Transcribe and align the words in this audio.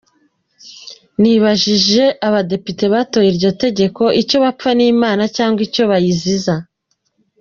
Nibajije 1.21 2.03
Abadepite 2.27 2.85
batoye 2.93 3.27
iryo 3.33 3.49
tegeko 3.63 4.03
icyo 4.21 4.37
bapfa 4.43 4.69
n’Imana 4.79 5.23
cyangwa 5.35 5.59
icyo 5.67 5.83
bayiziza. 5.91 6.53